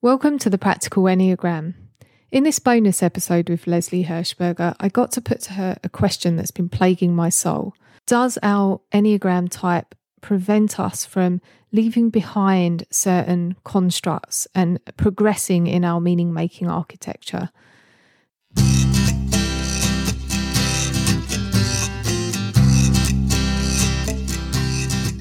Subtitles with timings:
[0.00, 1.74] Welcome to the Practical Enneagram.
[2.30, 6.36] In this bonus episode with Leslie Hershberger, I got to put to her a question
[6.36, 7.74] that's been plaguing my soul.
[8.06, 11.40] Does our Enneagram type prevent us from
[11.72, 17.50] leaving behind certain constructs and progressing in our meaning making architecture?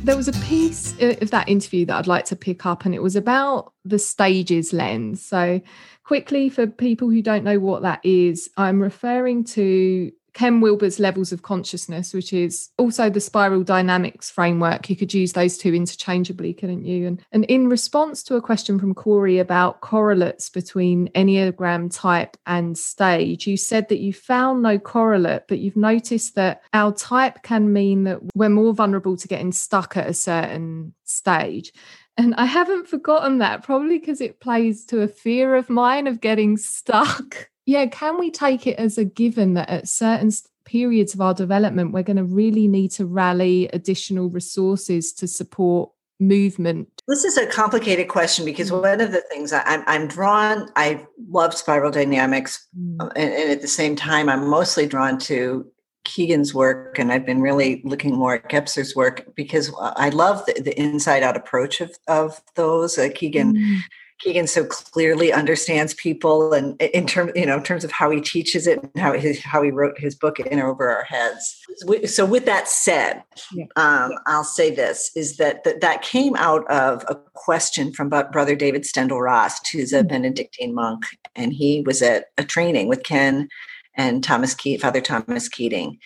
[0.08, 2.96] There was a piece uh, of that interview that I'd like to pick up, and
[2.96, 5.24] it was about the stages lens.
[5.24, 5.60] So,
[6.06, 11.32] quickly, for people who don't know what that is, I'm referring to Ken Wilber's levels
[11.32, 14.88] of consciousness, which is also the spiral dynamics framework.
[14.88, 17.08] You could use those two interchangeably, couldn't you?
[17.08, 22.78] And, and in response to a question from Corey about correlates between Enneagram type and
[22.78, 27.74] stage, you said that you found no correlate, but you've noticed that our type can
[27.74, 31.74] mean that we're more vulnerable to getting stuck at a certain stage.
[32.16, 36.22] And I haven't forgotten that, probably because it plays to a fear of mine of
[36.22, 40.32] getting stuck yeah, can we take it as a given that at certain
[40.64, 45.92] periods of our development, we're going to really need to rally additional resources to support
[46.18, 46.88] movement?
[47.10, 48.82] This is a complicated question because mm.
[48.82, 53.02] one of the things I, am I'm drawn, I love spiral dynamics, mm.
[53.02, 55.70] Uh, and, and, at the same time, I'm mostly drawn to
[56.06, 60.62] Kegan's work, and I've been really looking more at Gebser's work because I love the,
[60.62, 62.98] the inside out approach of, of those.
[62.98, 63.58] Uh, Kegan.
[63.58, 63.80] Mm
[64.20, 68.20] Kegan so clearly understands people and in terms, you know, in terms of how he
[68.20, 71.62] teaches it and how his, how he wrote his book in over our heads.
[72.06, 73.66] So with that said, yeah.
[73.76, 78.56] um, I'll say this is that, that that came out of a question from brother
[78.56, 80.08] David Steindl-Rast, who's a mm-hmm.
[80.08, 81.06] Benedictine monk.
[81.36, 83.50] And he was at a training with Ken
[83.96, 86.00] and Thomas Ke- Father Thomas Keating.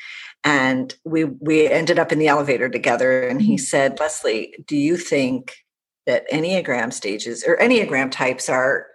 [0.43, 3.63] And we we ended up in the elevator together and he mm-hmm.
[3.63, 5.60] said, Leslie, do you think
[6.05, 8.87] that Enneagram stages or Enneagram types are,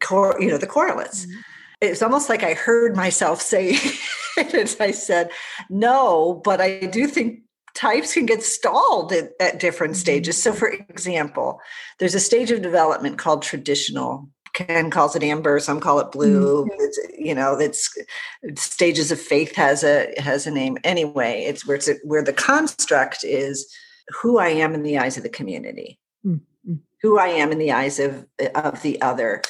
[0.00, 1.26] cor- you know, the correlates.
[1.26, 1.40] Mm-hmm.
[1.80, 3.70] It's almost like I heard myself say
[4.36, 4.76] it.
[4.80, 5.30] I said,
[5.68, 7.40] no, but I do think
[7.74, 10.00] types can get stalled at, at different mm-hmm.
[10.00, 10.40] stages.
[10.40, 11.60] So, for example,
[11.98, 16.66] there's a stage of development called traditional Ken calls it amber, some call it blue.
[16.66, 16.80] Mm-hmm.
[16.80, 17.96] It's, you know, it's
[18.54, 21.44] stages of faith has a has a name anyway.
[21.44, 23.66] It's where it's a, where the construct is
[24.20, 25.98] who I am in the eyes of the community
[27.02, 29.42] who I am in the eyes of, of the other.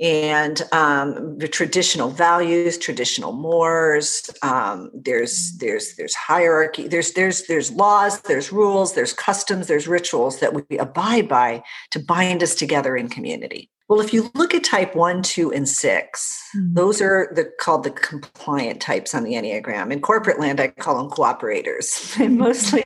[0.00, 4.30] And um, the traditional values, traditional mores.
[4.42, 6.86] Um, there's there's there's hierarchy.
[6.86, 8.20] There's there's there's laws.
[8.20, 8.94] There's rules.
[8.94, 9.66] There's customs.
[9.66, 13.70] There's rituals that we abide by to bind us together in community.
[13.88, 16.74] Well, if you look at type one, two, and 6 mm-hmm.
[16.74, 19.92] those are the called the compliant types on the Enneagram.
[19.92, 22.18] In corporate land, I call them cooperators.
[22.24, 22.84] and mostly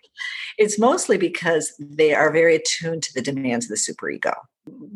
[0.58, 4.34] it's mostly because they are very attuned to the demands of the superego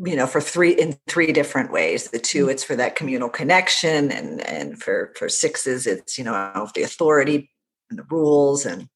[0.05, 4.12] you know for three in three different ways the two it's for that communal connection
[4.12, 7.50] and and for for sixes it's you know of the authority
[7.91, 8.89] and the rules and.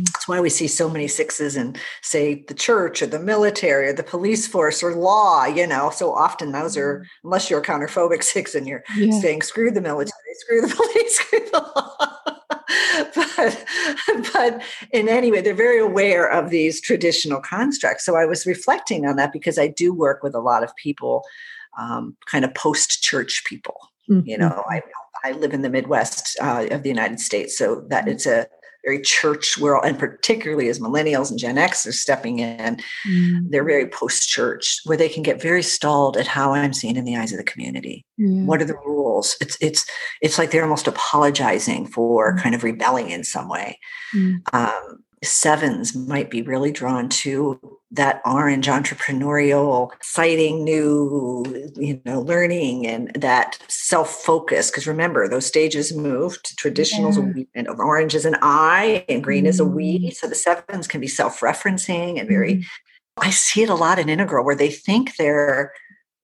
[0.00, 3.92] That's why we see so many sixes in say the church or the military or
[3.92, 7.06] the police force or law you know so often those are mm.
[7.24, 9.18] unless you're a counterphobic six and you're yeah.
[9.20, 12.08] saying screw the military screw the police screw the law
[13.14, 18.46] but but in any way they're very aware of these traditional constructs so i was
[18.46, 21.22] reflecting on that because i do work with a lot of people
[21.78, 23.76] um, kind of post church people
[24.08, 24.26] mm-hmm.
[24.28, 24.80] you know i
[25.24, 28.46] i live in the midwest uh, of the united states so that it's a
[28.84, 32.78] very church world, and particularly as millennials and Gen X are stepping in,
[33.08, 33.50] mm.
[33.50, 37.04] they're very post church, where they can get very stalled at how I'm seen in
[37.04, 38.04] the eyes of the community.
[38.16, 38.44] Yeah.
[38.44, 39.36] What are the rules?
[39.40, 39.86] It's it's
[40.20, 42.42] it's like they're almost apologizing for mm.
[42.42, 43.78] kind of rebelling in some way.
[44.14, 44.40] Mm.
[44.52, 47.58] Um, sevens might be really drawn to
[47.92, 51.44] that orange entrepreneurial citing new
[51.76, 57.44] you know learning and that self-focus because remember those stages move to traditionals yeah.
[57.54, 59.48] and orange is an i and green mm.
[59.48, 60.14] is a we mm.
[60.14, 62.64] so the sevens can be self-referencing and very mm.
[63.18, 65.72] i see it a lot in integral where they think they're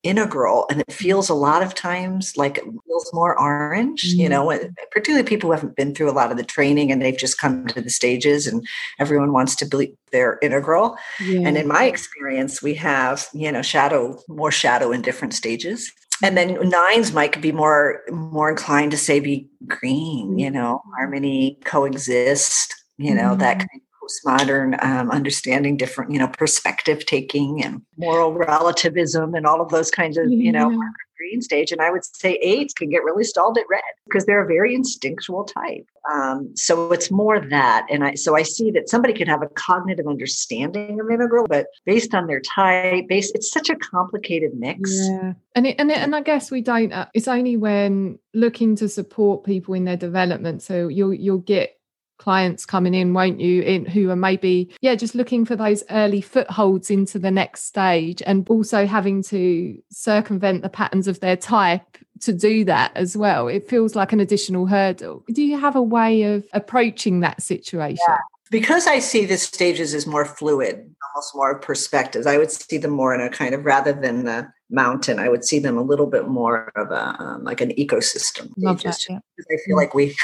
[0.04, 4.21] integral and it feels a lot of times like it feels more orange mm-hmm.
[4.21, 4.56] you know
[4.92, 7.66] particularly people who haven't been through a lot of the training and they've just come
[7.66, 8.65] to the stages and
[9.00, 11.41] everyone wants to believe they're integral yeah.
[11.41, 15.91] and in my experience we have you know shadow more shadow in different stages
[16.22, 20.91] and then nines might be more more inclined to say be green you know mm-hmm.
[20.97, 23.41] harmony coexist you know mm-hmm.
[23.41, 29.60] that kind postmodern um, understanding different you know perspective taking and moral relativism and all
[29.60, 30.71] of those kinds of you know
[31.19, 31.72] green stage.
[31.72, 34.75] And i would say eights can get really stalled at red because they're a very
[34.75, 35.87] instinctual type.
[36.10, 37.87] Um, so it's more that.
[37.91, 41.66] And i so i see that somebody can have a cognitive understanding of integral but
[41.84, 44.91] based on their type based it's such a complicated mix.
[45.09, 45.34] Yeah.
[45.55, 48.89] And it, and it, and i guess we don't uh, it's only when looking to
[48.89, 50.63] support people in their development.
[50.63, 51.78] So you'll you'll get
[52.18, 56.20] clients coming in won't you in who are maybe yeah just looking for those early
[56.20, 61.97] footholds into the next stage and also having to circumvent the patterns of their type
[62.20, 63.47] to do that as well.
[63.47, 65.24] It feels like an additional hurdle.
[65.32, 68.04] Do you have a way of approaching that situation?
[68.09, 68.18] Yeah.
[68.50, 70.76] because i see the stages as more fluid
[71.14, 74.48] almost more perspectives i would see them more in a kind of rather than the
[74.70, 78.50] mountain i would see them a little bit more of a um, like an ecosystem
[78.56, 79.18] Love that, yeah.
[79.50, 80.15] i feel like we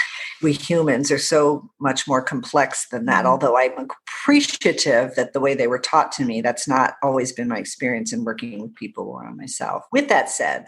[0.45, 3.25] we humans are so much more complex than that.
[3.25, 3.29] Mm-hmm.
[3.29, 3.89] Although I'm
[4.27, 8.13] appreciative that the way they were taught to me, that's not always been my experience
[8.13, 9.85] in working with people or on myself.
[9.91, 10.67] With that said,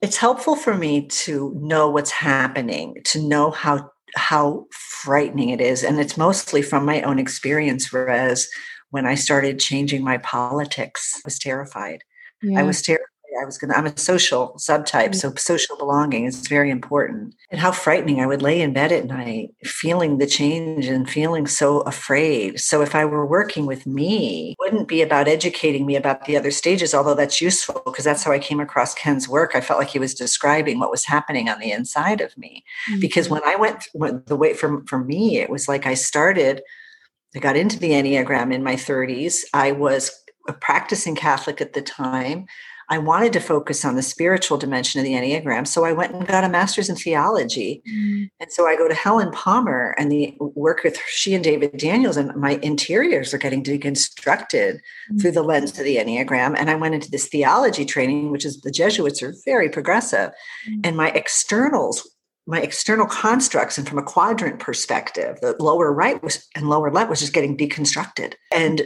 [0.00, 5.82] it's helpful for me to know what's happening, to know how how frightening it is.
[5.82, 8.48] And it's mostly from my own experience, whereas
[8.90, 12.02] when I started changing my politics, I was terrified.
[12.42, 12.60] Yeah.
[12.60, 13.06] I was terrified
[13.40, 15.10] I was going to, I'm a social subtype.
[15.10, 15.14] Mm.
[15.14, 17.34] So social belonging is very important.
[17.50, 21.46] And how frightening I would lay in bed at night, feeling the change and feeling
[21.46, 22.60] so afraid.
[22.60, 26.50] So if I were working with me, wouldn't be about educating me about the other
[26.50, 29.52] stages, although that's useful because that's how I came across Ken's work.
[29.54, 32.64] I felt like he was describing what was happening on the inside of me.
[32.90, 33.00] Mm-hmm.
[33.00, 36.62] Because when I went, when the way for, for me, it was like I started,
[37.34, 39.38] I got into the Enneagram in my 30s.
[39.54, 42.46] I was a practicing Catholic at the time.
[42.88, 45.66] I wanted to focus on the spiritual dimension of the Enneagram.
[45.66, 47.82] So I went and got a master's in theology.
[47.88, 48.28] Mm.
[48.40, 52.18] And so I go to Helen Palmer and the work with she and David Daniels,
[52.18, 54.78] and my interiors are getting deconstructed
[55.10, 55.20] mm.
[55.20, 56.54] through the lens of the Enneagram.
[56.58, 60.32] And I went into this theology training, which is the Jesuits are very progressive.
[60.68, 60.86] Mm.
[60.86, 62.06] And my externals
[62.44, 67.08] my external constructs and from a quadrant perspective the lower right was and lower left
[67.08, 68.82] was just getting deconstructed and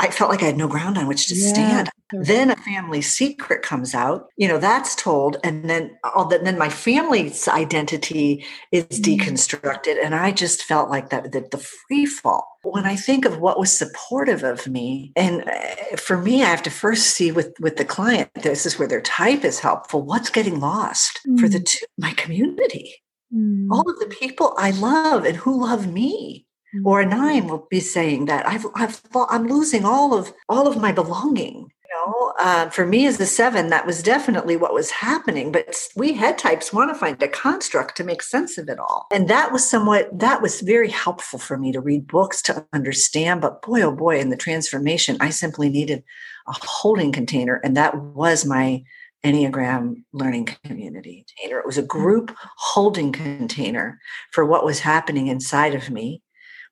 [0.00, 1.48] I, felt like I had no ground on which to yeah.
[1.48, 1.90] stand.
[2.12, 6.42] Then a family secret comes out, you know, that's told, and then all that.
[6.42, 9.30] Then my family's identity is mm-hmm.
[9.30, 12.48] deconstructed, and I just felt like that, that the free fall.
[12.62, 16.64] When I think of what was supportive of me, and uh, for me, I have
[16.64, 18.30] to first see with with the client.
[18.34, 20.02] This is where their type is helpful.
[20.02, 21.36] What's getting lost mm-hmm.
[21.36, 21.66] for the mm.
[21.66, 22.96] two, my community,
[23.32, 23.70] mm-hmm.
[23.70, 26.46] all of the people I love and who love me
[26.84, 27.18] or a mm-hmm.
[27.18, 31.70] nine will be saying that I've, I've I'm losing all of all of my belonging.
[31.90, 35.50] You know, uh, for me as a seven, that was definitely what was happening.
[35.50, 39.06] But we head types want to find a construct to make sense of it all,
[39.12, 43.40] and that was somewhat that was very helpful for me to read books to understand.
[43.40, 46.04] But boy, oh boy, in the transformation, I simply needed
[46.46, 48.84] a holding container, and that was my
[49.24, 51.58] Enneagram learning community container.
[51.58, 53.98] It was a group holding container
[54.32, 56.22] for what was happening inside of me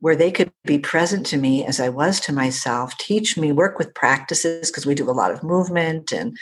[0.00, 3.78] where they could be present to me as I was to myself, teach me, work
[3.78, 6.36] with practices, because we do a lot of movement and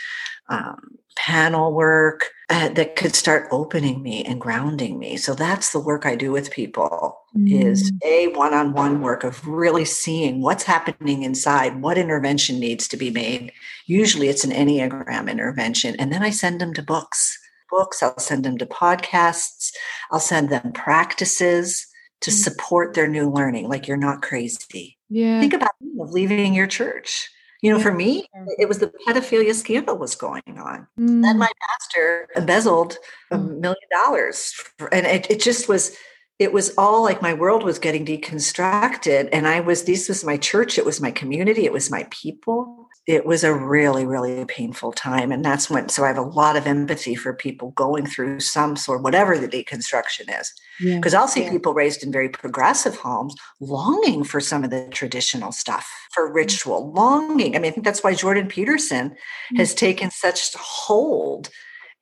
[0.49, 5.17] um, panel work uh, that could start opening me and grounding me.
[5.17, 7.65] So that's the work I do with people mm.
[7.65, 13.11] is a one-on-one work of really seeing what's happening inside, what intervention needs to be
[13.11, 13.53] made.
[13.87, 15.97] Usually it's an Enneagram intervention.
[15.99, 17.39] And then I send them to books.
[17.71, 19.73] Books, I'll send them to podcasts,
[20.13, 21.87] I'll send them practices
[22.21, 22.35] to mm.
[22.35, 27.31] support their new learning like you're not crazy yeah think about leaving your church
[27.63, 28.29] you know for me
[28.59, 31.23] it was the pedophilia scandal was going on mm.
[31.23, 32.97] then my pastor embezzled
[33.31, 33.61] a mm.
[33.61, 34.55] million dollars
[34.93, 35.97] and it, it just was
[36.39, 40.37] it was all like my world was getting deconstructed and i was this was my
[40.37, 44.91] church it was my community it was my people it was a really, really painful
[44.91, 45.31] time.
[45.31, 48.75] And that's when, so I have a lot of empathy for people going through some
[48.75, 50.53] sort, whatever the deconstruction is.
[50.81, 51.21] Because yeah.
[51.21, 51.51] I'll see yeah.
[51.51, 56.35] people raised in very progressive homes longing for some of the traditional stuff, for mm.
[56.35, 57.55] ritual, longing.
[57.55, 59.57] I mean, I think that's why Jordan Peterson mm-hmm.
[59.57, 61.49] has taken such hold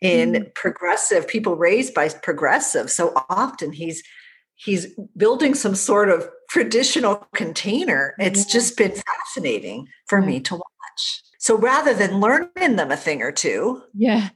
[0.01, 0.45] in mm-hmm.
[0.55, 2.91] progressive people raised by progressive.
[2.91, 4.03] So often he's,
[4.65, 8.15] he's building some sort of traditional container.
[8.19, 11.23] It's just been fascinating for me to watch.
[11.39, 14.31] So rather than learning them a thing or two, yeah,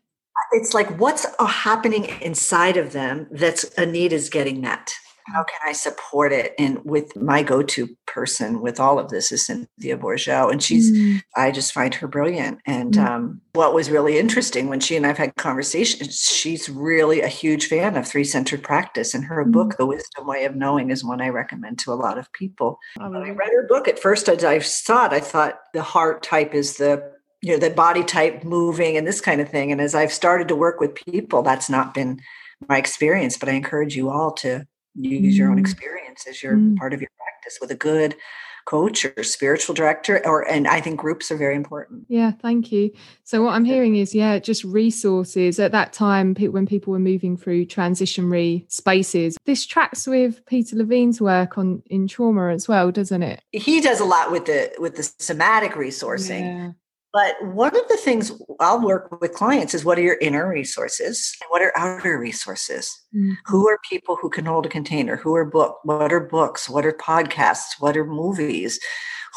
[0.52, 4.92] it's like what's happening inside of them that's a need is getting met.
[5.32, 6.54] How can I support it?
[6.58, 11.20] And with my go-to person with all of this is Cynthia Bourgeault, and she's mm.
[11.36, 12.58] I just find her brilliant.
[12.66, 13.06] And mm.
[13.06, 17.66] um, what was really interesting when she and I've had conversations, she's really a huge
[17.66, 19.52] fan of three-centered practice, and her mm.
[19.52, 22.78] book, The Wisdom Way of Knowing, is one I recommend to a lot of people.
[22.96, 25.12] When I read her book at first, I, I saw it.
[25.12, 29.20] I thought the heart type is the you know the body type moving and this
[29.20, 32.20] kind of thing and as i've started to work with people that's not been
[32.68, 34.66] my experience but i encourage you all to
[35.04, 35.60] use your own mm.
[35.60, 36.76] experience as your mm.
[36.76, 38.16] part of your practice with a good
[38.68, 42.90] coach or spiritual director or and i think groups are very important yeah thank you
[43.24, 47.34] so what i'm hearing is yeah just resources at that time when people were moving
[47.34, 53.22] through transitionary spaces this tracks with peter levine's work on in trauma as well doesn't
[53.22, 56.70] it he does a lot with the with the somatic resourcing yeah.
[57.12, 61.34] But one of the things I'll work with clients is what are your inner resources
[61.40, 63.00] and what are outer resources?
[63.14, 63.32] Mm-hmm.
[63.46, 65.16] Who are people who can hold a container?
[65.16, 65.78] Who are book?
[65.84, 66.68] What are books?
[66.68, 67.80] What are podcasts?
[67.80, 68.78] What are movies?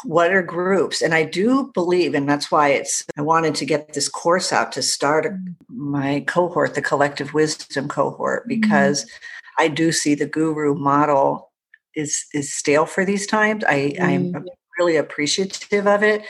[0.04, 1.00] What are groups?
[1.00, 4.72] And I do believe, and that's why it's I wanted to get this course out
[4.72, 5.52] to start mm-hmm.
[5.68, 8.60] my cohort, the collective wisdom cohort, mm-hmm.
[8.60, 9.64] because mm-hmm.
[9.64, 11.50] I do see the guru model
[11.94, 13.64] is is stale for these times.
[13.66, 14.44] I, I'm mm-hmm.
[14.78, 16.22] really appreciative of it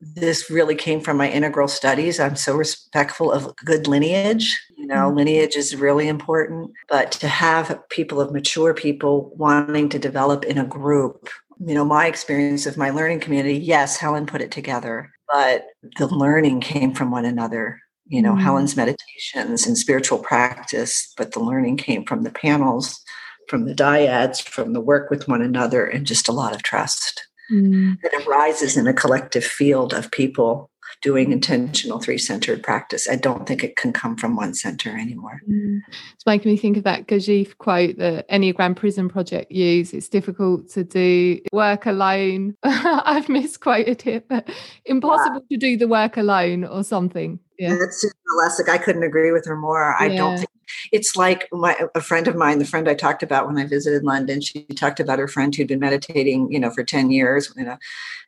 [0.00, 2.20] this really came from my integral studies.
[2.20, 4.60] I'm so respectful of good lineage.
[4.76, 5.16] You know, mm-hmm.
[5.16, 10.58] lineage is really important, but to have people of mature people wanting to develop in
[10.58, 11.28] a group,
[11.64, 16.06] you know, my experience of my learning community, yes, Helen put it together, but the
[16.06, 17.80] learning came from one another.
[18.08, 18.42] You know, mm-hmm.
[18.42, 23.02] Helen's meditations and spiritual practice, but the learning came from the panels,
[23.48, 27.25] from the dyads, from the work with one another, and just a lot of trust
[27.52, 28.00] mm.
[28.02, 30.70] that arises in a collective field of people
[31.02, 33.08] doing intentional three centered practice.
[33.08, 35.40] I don't think it can come from one center anymore.
[35.48, 35.80] Mm.
[36.14, 39.92] It's making me think of that Gurdjieff quote that Enneagram Prison Project use.
[39.92, 42.56] It's difficult to do work alone.
[42.62, 44.48] I've misquoted it, but
[44.84, 45.56] impossible yeah.
[45.56, 47.38] to do the work alone or something.
[47.58, 47.76] Yeah.
[47.78, 49.94] That's Susan I couldn't agree with her more.
[49.94, 50.16] I yeah.
[50.16, 50.50] don't think
[50.92, 54.04] it's like my a friend of mine, the friend I talked about when I visited
[54.04, 57.64] London, she talked about her friend who'd been meditating, you know, for 10 years, you
[57.64, 57.76] know,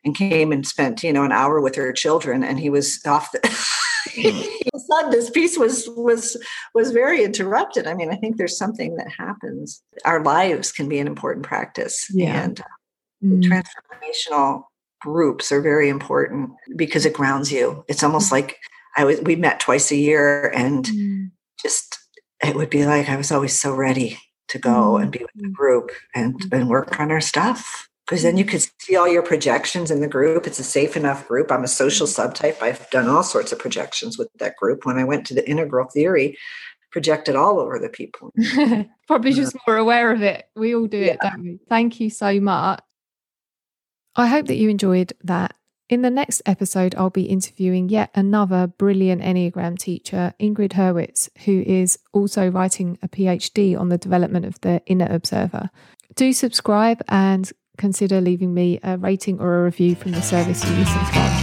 [0.03, 3.31] and came and spent, you know, an hour with her children and he was off
[3.31, 3.39] the
[4.09, 4.59] mm.
[4.89, 6.37] sudden this piece was was
[6.73, 7.87] was very interrupted.
[7.87, 9.81] I mean, I think there's something that happens.
[10.05, 12.07] Our lives can be an important practice.
[12.13, 12.43] Yeah.
[12.43, 12.63] And
[13.23, 13.43] mm.
[13.43, 14.63] transformational
[15.01, 17.83] groups are very important because it grounds you.
[17.87, 18.33] It's almost mm.
[18.33, 18.57] like
[18.97, 21.31] I was we met twice a year and mm.
[21.61, 21.98] just
[22.43, 24.17] it would be like I was always so ready
[24.49, 25.03] to go mm-hmm.
[25.03, 26.55] and be with the group and, mm-hmm.
[26.55, 27.87] and work on our stuff.
[28.05, 30.47] Because then you could see all your projections in the group.
[30.47, 31.51] It's a safe enough group.
[31.51, 32.31] I'm a social mm-hmm.
[32.31, 32.61] subtype.
[32.61, 34.85] I've done all sorts of projections with that group.
[34.85, 36.35] When I went to the integral theory,
[36.91, 38.33] projected all over the people.
[39.07, 40.45] Probably just more aware of it.
[40.55, 41.13] We all do yeah.
[41.13, 41.59] it, don't we?
[41.69, 42.81] Thank you so much.
[44.15, 45.55] I hope that you enjoyed that
[45.89, 51.63] in the next episode, I'll be interviewing yet another brilliant Enneagram teacher, Ingrid Hurwitz, who
[51.65, 55.71] is also writing a PhD on the development of the inner observer.
[56.15, 60.75] Do subscribe and consider leaving me a rating or a review from the service you
[60.75, 61.38] listen from.